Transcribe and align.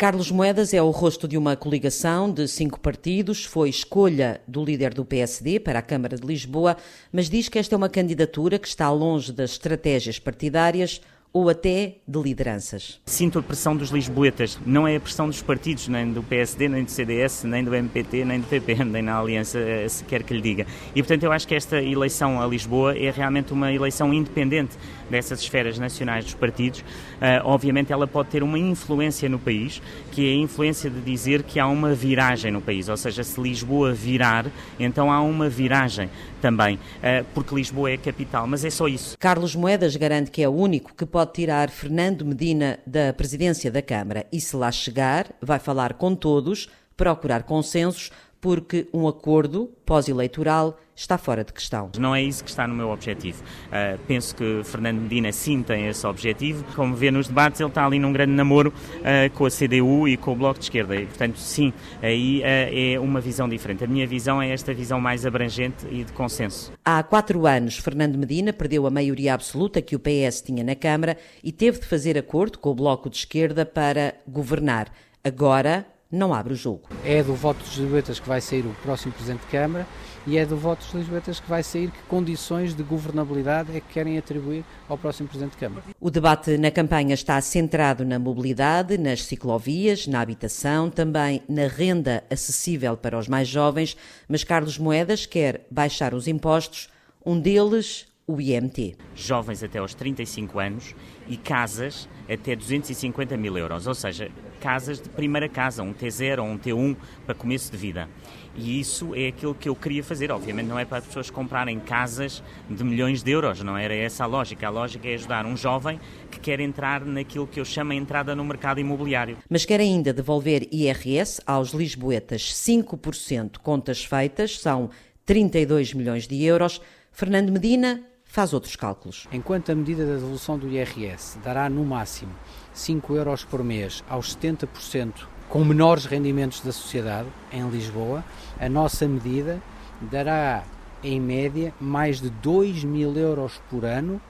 Carlos 0.00 0.30
Moedas 0.30 0.72
é 0.72 0.80
o 0.80 0.88
rosto 0.88 1.28
de 1.28 1.36
uma 1.36 1.54
coligação 1.54 2.32
de 2.32 2.48
cinco 2.48 2.80
partidos, 2.80 3.44
foi 3.44 3.68
escolha 3.68 4.40
do 4.48 4.64
líder 4.64 4.94
do 4.94 5.04
PSD 5.04 5.60
para 5.60 5.78
a 5.78 5.82
Câmara 5.82 6.16
de 6.16 6.26
Lisboa, 6.26 6.78
mas 7.12 7.28
diz 7.28 7.50
que 7.50 7.58
esta 7.58 7.74
é 7.74 7.76
uma 7.76 7.90
candidatura 7.90 8.58
que 8.58 8.66
está 8.66 8.90
longe 8.90 9.30
das 9.30 9.50
estratégias 9.50 10.18
partidárias 10.18 11.02
ou 11.32 11.48
até 11.48 11.96
de 12.08 12.18
lideranças. 12.18 13.00
Sinto 13.06 13.38
a 13.38 13.42
pressão 13.42 13.76
dos 13.76 13.90
lisboetas, 13.90 14.58
não 14.66 14.88
é 14.88 14.96
a 14.96 15.00
pressão 15.00 15.28
dos 15.28 15.42
partidos, 15.42 15.86
nem 15.86 16.12
do 16.12 16.22
PSD, 16.22 16.68
nem 16.68 16.82
do 16.82 16.90
CDS, 16.90 17.44
nem 17.44 17.62
do 17.62 17.74
MPT, 17.74 18.24
nem 18.24 18.40
do 18.40 18.46
PP, 18.46 18.84
nem 18.84 19.02
na 19.02 19.18
Aliança, 19.18 19.58
eh, 19.58 19.86
se 19.88 20.02
quer 20.04 20.22
que 20.22 20.34
lhe 20.34 20.40
diga. 20.40 20.66
E, 20.94 21.02
portanto, 21.02 21.22
eu 21.22 21.30
acho 21.30 21.46
que 21.46 21.54
esta 21.54 21.80
eleição 21.80 22.40
a 22.40 22.46
Lisboa 22.46 22.96
é 22.96 23.10
realmente 23.10 23.52
uma 23.52 23.70
eleição 23.72 24.12
independente 24.12 24.76
dessas 25.10 25.40
esferas 25.40 25.78
nacionais 25.78 26.24
dos 26.24 26.34
partidos. 26.34 26.80
Uh, 26.80 27.44
obviamente, 27.44 27.92
ela 27.92 28.06
pode 28.06 28.30
ter 28.30 28.42
uma 28.42 28.58
influência 28.58 29.28
no 29.28 29.38
país, 29.38 29.82
que 30.12 30.26
é 30.26 30.32
a 30.32 30.36
influência 30.36 30.88
de 30.88 31.00
dizer 31.00 31.42
que 31.42 31.58
há 31.58 31.66
uma 31.66 31.92
viragem 31.92 32.50
no 32.50 32.60
país, 32.60 32.88
ou 32.88 32.96
seja, 32.96 33.24
se 33.24 33.40
Lisboa 33.40 33.92
virar, 33.92 34.46
então 34.78 35.10
há 35.10 35.20
uma 35.20 35.48
viragem 35.48 36.08
também, 36.40 36.76
uh, 36.76 37.24
porque 37.34 37.54
Lisboa 37.54 37.90
é 37.90 37.94
a 37.94 37.98
capital, 37.98 38.46
mas 38.46 38.64
é 38.64 38.70
só 38.70 38.88
isso. 38.88 39.16
Carlos 39.18 39.54
Moedas 39.54 39.96
garante 39.96 40.30
que 40.30 40.42
é 40.42 40.48
o 40.48 40.52
único 40.52 40.94
que 40.94 41.04
pode 41.04 41.32
tirar 41.32 41.68
Fernando 41.70 42.24
Medina 42.24 42.78
da 42.86 43.12
presidência 43.12 43.70
da 43.70 43.82
Câmara 43.82 44.26
e, 44.32 44.40
se 44.40 44.56
lá 44.56 44.70
chegar, 44.70 45.26
vai 45.42 45.58
falar 45.58 45.94
com 45.94 46.14
todos, 46.14 46.68
procurar 46.96 47.42
consensos, 47.44 48.10
porque 48.40 48.88
um 48.92 49.06
acordo 49.06 49.70
pós-eleitoral 49.84 50.78
está 50.94 51.16
fora 51.16 51.42
de 51.44 51.52
questão. 51.52 51.90
Não 51.98 52.14
é 52.14 52.22
isso 52.22 52.44
que 52.44 52.50
está 52.50 52.66
no 52.66 52.74
meu 52.74 52.90
objetivo. 52.90 53.42
Uh, 53.42 53.98
penso 54.06 54.34
que 54.34 54.62
Fernando 54.64 55.00
Medina 55.00 55.32
sim 55.32 55.62
tem 55.62 55.86
esse 55.86 56.06
objetivo. 56.06 56.64
Como 56.74 56.94
vê 56.94 57.10
nos 57.10 57.28
debates, 57.28 57.60
ele 57.60 57.70
está 57.70 57.86
ali 57.86 57.98
num 57.98 58.12
grande 58.12 58.32
namoro 58.32 58.70
uh, 58.70 59.30
com 59.34 59.46
a 59.46 59.50
CDU 59.50 60.06
e 60.06 60.16
com 60.16 60.32
o 60.32 60.36
Bloco 60.36 60.58
de 60.58 60.66
Esquerda. 60.66 60.96
E, 60.96 61.06
portanto, 61.06 61.38
sim, 61.38 61.72
aí 62.02 62.40
uh, 62.40 62.96
é 62.96 63.00
uma 63.00 63.20
visão 63.20 63.48
diferente. 63.48 63.84
A 63.84 63.86
minha 63.86 64.06
visão 64.06 64.42
é 64.42 64.50
esta 64.50 64.74
visão 64.74 65.00
mais 65.00 65.24
abrangente 65.24 65.86
e 65.90 66.04
de 66.04 66.12
consenso. 66.12 66.72
Há 66.84 67.02
quatro 67.02 67.46
anos, 67.46 67.78
Fernando 67.78 68.16
Medina 68.16 68.52
perdeu 68.52 68.86
a 68.86 68.90
maioria 68.90 69.34
absoluta 69.34 69.80
que 69.80 69.96
o 69.96 70.00
PS 70.00 70.42
tinha 70.42 70.62
na 70.62 70.74
Câmara 70.74 71.16
e 71.42 71.50
teve 71.50 71.80
de 71.80 71.86
fazer 71.86 72.18
acordo 72.18 72.58
com 72.58 72.70
o 72.70 72.74
Bloco 72.74 73.08
de 73.08 73.16
Esquerda 73.16 73.64
para 73.64 74.14
governar. 74.28 74.92
Agora, 75.24 75.86
não 76.10 76.34
abre 76.34 76.52
o 76.52 76.56
jogo. 76.56 76.88
É 77.04 77.22
do 77.22 77.34
voto 77.34 77.58
dos 77.58 77.76
lisboetas 77.76 78.18
que 78.18 78.28
vai 78.28 78.40
sair 78.40 78.66
o 78.66 78.74
próximo 78.82 79.12
Presidente 79.12 79.42
de 79.42 79.46
Câmara 79.46 79.86
e 80.26 80.36
é 80.36 80.44
do 80.44 80.56
voto 80.56 80.84
dos 80.84 80.92
lisboetas 80.92 81.40
que 81.40 81.48
vai 81.48 81.62
sair 81.62 81.90
que 81.90 82.02
condições 82.08 82.74
de 82.74 82.82
governabilidade 82.82 83.76
é 83.76 83.80
que 83.80 83.92
querem 83.92 84.18
atribuir 84.18 84.64
ao 84.88 84.98
próximo 84.98 85.28
Presidente 85.28 85.52
de 85.52 85.58
Câmara. 85.58 85.84
O 86.00 86.10
debate 86.10 86.58
na 86.58 86.70
campanha 86.70 87.14
está 87.14 87.40
centrado 87.40 88.04
na 88.04 88.18
mobilidade, 88.18 88.98
nas 88.98 89.24
ciclovias, 89.24 90.06
na 90.06 90.20
habitação, 90.20 90.90
também 90.90 91.42
na 91.48 91.66
renda 91.68 92.24
acessível 92.28 92.96
para 92.96 93.18
os 93.18 93.28
mais 93.28 93.48
jovens, 93.48 93.96
mas 94.28 94.44
Carlos 94.44 94.78
Moedas 94.78 95.26
quer 95.26 95.66
baixar 95.70 96.12
os 96.12 96.26
impostos, 96.26 96.88
um 97.24 97.38
deles 97.38 98.09
o 98.30 98.40
IMT. 98.40 98.96
Jovens 99.14 99.62
até 99.62 99.78
aos 99.78 99.94
35 99.94 100.58
anos 100.58 100.94
e 101.28 101.36
casas 101.36 102.08
até 102.28 102.54
250 102.54 103.36
mil 103.36 103.56
euros, 103.58 103.86
ou 103.86 103.94
seja, 103.94 104.30
casas 104.60 105.00
de 105.00 105.08
primeira 105.08 105.48
casa, 105.48 105.82
um 105.82 105.92
T0 105.92 106.38
ou 106.38 106.46
um 106.46 106.58
T1 106.58 106.96
para 107.24 107.34
começo 107.34 107.72
de 107.72 107.76
vida. 107.76 108.08
E 108.54 108.80
isso 108.80 109.14
é 109.14 109.28
aquilo 109.28 109.54
que 109.54 109.68
eu 109.68 109.74
queria 109.74 110.02
fazer. 110.02 110.30
Obviamente 110.30 110.66
não 110.66 110.78
é 110.78 110.84
para 110.84 110.98
as 110.98 111.06
pessoas 111.06 111.30
comprarem 111.30 111.78
casas 111.80 112.42
de 112.68 112.84
milhões 112.84 113.22
de 113.22 113.30
euros, 113.30 113.62
não 113.62 113.76
era 113.76 113.94
essa 113.94 114.24
a 114.24 114.26
lógica. 114.26 114.66
A 114.66 114.70
lógica 114.70 115.08
é 115.08 115.14
ajudar 115.14 115.46
um 115.46 115.56
jovem 115.56 115.98
que 116.30 116.38
quer 116.40 116.60
entrar 116.60 117.04
naquilo 117.04 117.46
que 117.46 117.60
eu 117.60 117.64
chamo 117.64 117.92
a 117.92 117.94
entrada 117.94 118.34
no 118.34 118.44
mercado 118.44 118.80
imobiliário. 118.80 119.38
Mas 119.48 119.64
quer 119.64 119.80
ainda 119.80 120.12
devolver 120.12 120.68
IRS 120.70 121.40
aos 121.46 121.70
lisboetas 121.70 122.52
5%, 122.52 123.58
contas 123.58 124.04
feitas, 124.04 124.58
são 124.58 124.90
32 125.24 125.94
milhões 125.94 126.26
de 126.26 126.42
euros. 126.44 126.80
Fernando 127.12 127.50
Medina 127.50 128.02
faz 128.30 128.52
outros 128.52 128.76
cálculos. 128.76 129.26
Enquanto 129.32 129.72
a 129.72 129.74
medida 129.74 130.06
da 130.06 130.14
devolução 130.14 130.56
do 130.56 130.68
IRS 130.68 131.36
dará 131.42 131.68
no 131.68 131.84
máximo 131.84 132.32
5 132.72 133.16
euros 133.16 133.44
por 133.44 133.64
mês 133.64 134.04
aos 134.08 134.36
70% 134.36 135.26
com 135.48 135.64
menores 135.64 136.04
rendimentos 136.04 136.60
da 136.60 136.70
sociedade 136.70 137.28
em 137.52 137.68
Lisboa, 137.68 138.24
a 138.60 138.68
nossa 138.68 139.08
medida 139.08 139.60
dará 140.00 140.62
em 141.02 141.20
média 141.20 141.74
mais 141.80 142.20
de 142.20 142.30
2 142.30 142.84
mil 142.84 143.16
euros 143.16 143.60
por 143.68 143.84
ano 143.84 144.20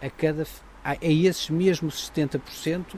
a, 0.00 0.08
cada, 0.08 0.46
a, 0.82 0.92
a 0.92 0.96
esses 1.02 1.50
mesmos 1.50 2.10
70% 2.16 2.96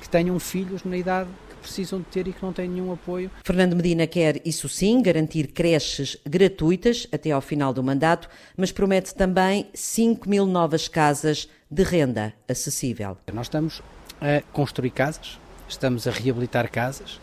que 0.00 0.08
tenham 0.08 0.40
filhos 0.40 0.82
na 0.82 0.96
idade 0.96 1.30
precisam 1.60 2.00
de 2.00 2.06
ter 2.06 2.26
e 2.26 2.32
que 2.32 2.42
não 2.42 2.52
têm 2.52 2.68
nenhum 2.68 2.92
apoio. 2.92 3.30
Fernando 3.44 3.76
Medina 3.76 4.06
quer, 4.06 4.40
isso 4.44 4.68
sim, 4.68 5.02
garantir 5.02 5.48
creches 5.48 6.16
gratuitas 6.26 7.06
até 7.12 7.30
ao 7.30 7.40
final 7.40 7.72
do 7.72 7.82
mandato, 7.82 8.28
mas 8.56 8.72
promete 8.72 9.14
também 9.14 9.68
5 9.74 10.28
mil 10.28 10.46
novas 10.46 10.88
casas 10.88 11.48
de 11.70 11.82
renda 11.82 12.32
acessível. 12.48 13.16
Nós 13.32 13.46
estamos 13.46 13.82
a 14.20 14.42
construir 14.52 14.90
casas, 14.90 15.38
estamos 15.68 16.06
a 16.06 16.10
reabilitar 16.10 16.70
casas, 16.70 17.20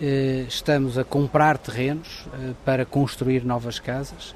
eh, 0.00 0.44
estamos 0.48 0.98
a 0.98 1.04
comprar 1.04 1.58
terrenos 1.58 2.26
eh, 2.34 2.52
para 2.64 2.84
construir 2.84 3.44
novas 3.44 3.78
casas 3.78 4.34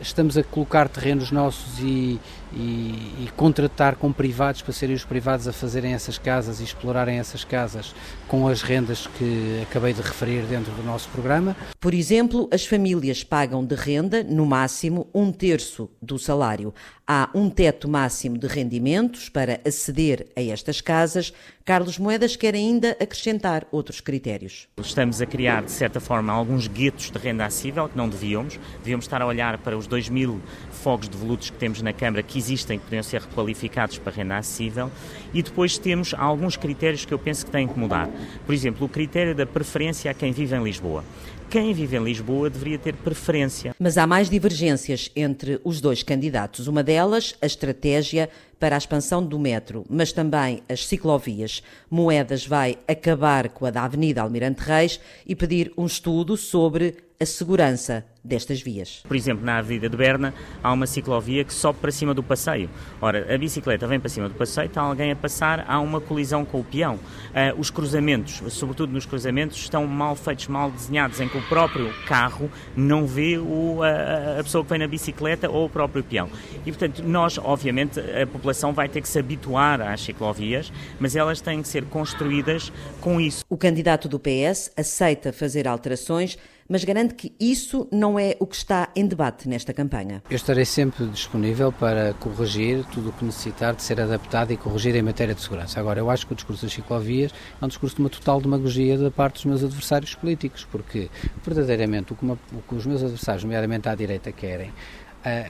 estamos 0.00 0.36
a 0.36 0.42
colocar 0.42 0.88
terrenos 0.88 1.30
nossos 1.30 1.78
e, 1.80 2.18
e, 2.52 3.24
e, 3.24 3.30
contratar 3.36 3.96
com 3.96 4.12
privados 4.12 4.62
para 4.62 4.72
serem 4.72 4.96
os 4.96 5.04
privados 5.04 5.46
a 5.46 5.52
fazerem 5.52 5.92
essas 5.92 6.18
casas 6.18 6.60
e 6.60 6.64
explorarem 6.64 7.18
essas 7.18 7.44
casas 7.44 7.94
com 8.26 8.48
as 8.48 8.62
rendas 8.62 9.06
que 9.18 9.60
acabei 9.62 9.92
de 9.92 10.00
referir 10.00 10.42
dentro 10.42 10.72
do 10.72 10.82
nosso 10.82 11.08
programa. 11.10 11.56
Por 11.80 11.94
exemplo, 11.94 12.48
as 12.52 12.66
famílias 12.66 13.22
pagam 13.22 13.64
de 13.64 13.74
renda, 13.74 14.22
no 14.24 14.46
máximo, 14.46 15.08
um 15.14 15.30
terço 15.30 15.90
do 16.00 16.18
salário. 16.18 16.72
Há 17.06 17.30
um 17.32 17.48
teto 17.48 17.88
máximo 17.88 18.36
de 18.36 18.48
rendimentos 18.48 19.28
para 19.28 19.60
aceder 19.64 20.26
a 20.34 20.42
estas 20.42 20.80
casas. 20.80 21.32
Carlos 21.64 21.98
Moedas 21.98 22.34
quer 22.34 22.54
ainda 22.54 22.96
acrescentar 23.00 23.64
outros 23.70 24.00
critérios. 24.00 24.66
Estamos 24.76 25.20
a 25.20 25.26
criar, 25.26 25.62
de 25.62 25.70
certa 25.70 26.00
forma, 26.00 26.32
alguns 26.32 26.66
guetos 26.66 27.10
de 27.10 27.18
renda 27.18 27.44
acessível 27.44 27.88
que 27.88 27.96
não 27.96 28.08
devíamos. 28.08 28.58
Devíamos 28.78 29.04
estar 29.04 29.22
a 29.22 29.26
olhar 29.26 29.56
para 29.66 29.76
os 29.76 29.88
2 29.88 30.08
mil 30.10 30.40
fogos 30.70 31.08
de 31.08 31.16
volutos 31.16 31.50
que 31.50 31.56
temos 31.56 31.82
na 31.82 31.92
Câmara 31.92 32.22
que 32.22 32.38
existem, 32.38 32.78
que 32.78 32.84
poderiam 32.84 33.02
ser 33.02 33.20
requalificados 33.20 33.98
para 33.98 34.12
renda 34.12 34.36
acessível. 34.36 34.92
E 35.34 35.42
depois 35.42 35.76
temos 35.76 36.14
alguns 36.14 36.56
critérios 36.56 37.04
que 37.04 37.12
eu 37.12 37.18
penso 37.18 37.44
que 37.44 37.50
têm 37.50 37.66
que 37.66 37.76
mudar. 37.76 38.08
Por 38.46 38.54
exemplo, 38.54 38.86
o 38.86 38.88
critério 38.88 39.34
da 39.34 39.44
preferência 39.44 40.08
a 40.08 40.14
quem 40.14 40.30
vive 40.30 40.54
em 40.54 40.62
Lisboa 40.62 41.02
quem 41.48 41.72
vive 41.72 41.96
em 41.96 42.02
Lisboa 42.02 42.50
deveria 42.50 42.76
ter 42.76 42.92
preferência. 42.94 43.74
Mas 43.78 43.96
há 43.96 44.06
mais 44.06 44.28
divergências 44.28 45.10
entre 45.14 45.60
os 45.62 45.80
dois 45.80 46.02
candidatos. 46.02 46.66
Uma 46.66 46.82
delas, 46.82 47.36
a 47.40 47.46
estratégia 47.46 48.28
para 48.58 48.74
a 48.74 48.78
expansão 48.78 49.24
do 49.24 49.38
metro, 49.38 49.84
mas 49.88 50.12
também 50.12 50.62
as 50.68 50.86
ciclovias. 50.86 51.62
Moedas 51.88 52.44
vai 52.44 52.76
acabar 52.88 53.48
com 53.50 53.64
a 53.64 53.70
da 53.70 53.84
Avenida 53.84 54.22
Almirante 54.22 54.62
Reis 54.62 55.00
e 55.24 55.36
pedir 55.36 55.72
um 55.76 55.86
estudo 55.86 56.36
sobre 56.36 56.96
a 57.18 57.26
segurança 57.26 58.04
destas 58.22 58.60
vias. 58.60 59.02
Por 59.06 59.16
exemplo, 59.16 59.44
na 59.44 59.58
Avenida 59.58 59.88
de 59.88 59.96
Berna 59.96 60.34
há 60.62 60.72
uma 60.72 60.86
ciclovia 60.86 61.44
que 61.44 61.54
sobe 61.54 61.78
para 61.78 61.92
cima 61.92 62.12
do 62.12 62.22
passeio. 62.22 62.68
Ora, 63.00 63.32
a 63.32 63.38
bicicleta 63.38 63.86
vem 63.86 64.00
para 64.00 64.08
cima 64.08 64.28
do 64.28 64.34
passeio, 64.34 64.66
está 64.66 64.82
alguém 64.82 65.12
a 65.12 65.16
passar, 65.16 65.64
há 65.68 65.78
uma 65.80 66.00
colisão 66.00 66.44
com 66.44 66.60
o 66.60 66.64
peão. 66.64 66.96
Uh, 66.96 67.58
os 67.58 67.70
cruzamentos, 67.70 68.42
sobretudo 68.52 68.92
nos 68.92 69.06
cruzamentos, 69.06 69.56
estão 69.58 69.86
mal 69.86 70.16
feitos, 70.16 70.48
mal 70.48 70.70
desenhados, 70.70 71.20
em 71.20 71.28
que 71.28 71.38
o 71.38 71.42
próprio 71.42 71.92
carro 72.06 72.50
não 72.76 73.06
vê 73.06 73.38
o, 73.38 73.80
a, 73.82 74.40
a 74.40 74.42
pessoa 74.42 74.64
que 74.64 74.70
vem 74.70 74.80
na 74.80 74.88
bicicleta 74.88 75.48
ou 75.48 75.66
o 75.66 75.70
próprio 75.70 76.02
peão. 76.02 76.28
E, 76.64 76.72
portanto, 76.72 77.02
nós, 77.04 77.38
obviamente, 77.38 78.00
a 78.00 78.26
população 78.26 78.72
vai 78.72 78.88
ter 78.88 79.00
que 79.00 79.08
se 79.08 79.18
habituar 79.18 79.80
às 79.80 80.00
ciclovias, 80.00 80.72
mas 80.98 81.14
elas 81.14 81.40
têm 81.40 81.62
que 81.62 81.68
ser 81.68 81.84
construídas 81.84 82.72
com 83.00 83.20
isso. 83.20 83.44
O 83.48 83.56
candidato 83.56 84.08
do 84.08 84.18
PS 84.18 84.72
aceita 84.76 85.32
fazer 85.32 85.68
alterações 85.68 86.36
mas 86.68 86.84
garante 86.84 87.14
que 87.14 87.34
isso 87.38 87.88
não 87.92 88.18
é 88.18 88.36
o 88.40 88.46
que 88.46 88.56
está 88.56 88.88
em 88.94 89.06
debate 89.06 89.48
nesta 89.48 89.72
campanha. 89.72 90.22
Eu 90.28 90.36
estarei 90.36 90.64
sempre 90.64 91.06
disponível 91.06 91.72
para 91.72 92.14
corrigir 92.14 92.84
tudo 92.92 93.10
o 93.10 93.12
que 93.12 93.24
necessitar 93.24 93.74
de 93.74 93.82
ser 93.82 94.00
adaptado 94.00 94.52
e 94.52 94.56
corrigir 94.56 94.94
em 94.96 95.02
matéria 95.02 95.34
de 95.34 95.40
segurança. 95.40 95.78
Agora, 95.80 96.00
eu 96.00 96.10
acho 96.10 96.26
que 96.26 96.32
o 96.32 96.36
discurso 96.36 96.62
das 96.66 96.72
ciclovias 96.72 97.32
é 97.60 97.64
um 97.64 97.68
discurso 97.68 97.96
de 97.96 98.02
uma 98.02 98.10
total 98.10 98.40
demagogia 98.40 98.98
da 98.98 99.10
parte 99.10 99.34
dos 99.34 99.44
meus 99.44 99.64
adversários 99.64 100.14
políticos, 100.14 100.66
porque 100.70 101.08
verdadeiramente 101.44 102.12
o 102.12 102.16
que, 102.16 102.22
uma, 102.24 102.38
o 102.52 102.62
que 102.62 102.74
os 102.74 102.86
meus 102.86 103.02
adversários, 103.02 103.44
nomeadamente 103.44 103.88
à 103.88 103.94
direita, 103.94 104.32
querem 104.32 104.72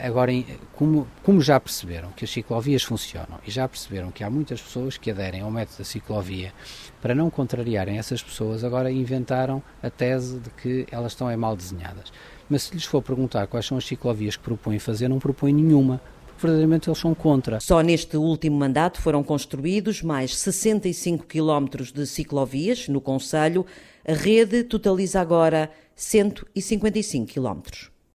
Agora, 0.03 0.31
como, 0.73 1.07
como, 1.23 1.39
já 1.39 1.59
perceberam 1.59 2.11
que 2.11 2.25
as 2.25 2.31
ciclovias 2.31 2.81
funcionam 2.81 3.39
e 3.45 3.51
já 3.51 3.67
perceberam 3.67 4.09
que 4.09 4.23
há 4.23 4.29
muitas 4.29 4.59
pessoas 4.59 4.97
que 4.97 5.11
aderem 5.11 5.41
ao 5.41 5.51
método 5.51 5.77
da 5.77 5.83
ciclovia, 5.83 6.51
para 6.99 7.13
não 7.13 7.29
contrariarem 7.29 7.99
essas 7.99 8.23
pessoas, 8.23 8.63
agora 8.63 8.91
inventaram 8.91 9.61
a 9.83 9.89
tese 9.89 10.39
de 10.39 10.49
que 10.49 10.87
elas 10.91 11.11
estão 11.11 11.29
é 11.29 11.35
mal 11.35 11.55
desenhadas. 11.55 12.11
Mas 12.49 12.63
se 12.63 12.73
lhes 12.73 12.85
for 12.85 13.03
perguntar 13.03 13.45
quais 13.47 13.67
são 13.67 13.77
as 13.77 13.85
ciclovias 13.85 14.35
que 14.35 14.43
propõem 14.43 14.79
fazer, 14.79 15.07
não 15.07 15.19
propõem 15.19 15.53
nenhuma, 15.53 16.01
verdadeiramente 16.39 16.89
eles 16.89 16.99
são 16.99 17.13
contra. 17.13 17.59
Só 17.59 17.81
neste 17.81 18.17
último 18.17 18.57
mandato 18.57 19.01
foram 19.01 19.23
construídos 19.23 20.01
mais 20.01 20.35
65 20.35 21.25
quilómetros 21.25 21.91
de 21.91 22.05
ciclovias 22.05 22.87
no 22.87 23.01
Conselho. 23.01 23.65
A 24.07 24.13
rede 24.13 24.63
totaliza 24.63 25.19
agora 25.19 25.69
155 25.95 27.27
quilómetros. 27.27 27.91